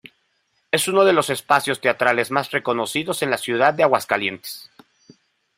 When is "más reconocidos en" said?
2.31-3.29